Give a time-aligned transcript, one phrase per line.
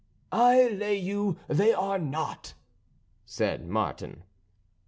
[0.31, 2.55] "I lay you they are not,"
[3.23, 4.23] said Martin.